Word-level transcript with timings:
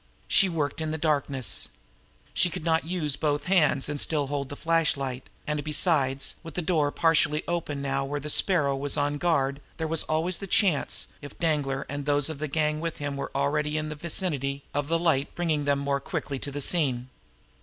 She 0.27 0.49
worked 0.49 0.81
in 0.81 0.89
the 0.89 0.97
darkness 0.97 1.69
now. 1.71 1.77
She 2.33 2.49
could 2.49 2.63
not 2.63 2.87
use 2.87 3.15
both 3.15 3.43
hands 3.45 3.87
and 3.87 4.01
still 4.01 4.25
hold 4.25 4.49
the 4.49 4.55
flashlight; 4.55 5.29
and, 5.45 5.63
besides, 5.63 6.37
with 6.41 6.55
the 6.55 6.63
door 6.63 6.91
partially 6.91 7.43
open 7.47 7.83
now 7.83 8.03
where 8.05 8.19
the 8.19 8.27
Sparrow 8.31 8.75
was 8.75 8.97
on 8.97 9.19
guard 9.19 9.61
there 9.77 9.85
was 9.87 10.01
always 10.05 10.39
the 10.39 10.47
chance, 10.47 11.05
if 11.21 11.37
Danglar 11.37 11.85
and 11.87 12.07
those 12.07 12.29
of 12.29 12.39
the 12.39 12.47
gang 12.47 12.79
with 12.79 12.97
him 12.97 13.15
were 13.15 13.29
already 13.35 13.77
in 13.77 13.89
the 13.89 13.95
vicinity, 13.95 14.63
of 14.73 14.87
the 14.87 14.97
light 14.97 15.35
bringing 15.35 15.65
them 15.65 15.81
all 15.81 15.85
the 15.85 15.85
more 15.85 15.99
quickly 15.99 16.39
to 16.39 16.51
the 16.51 16.61
scene. 16.61 17.09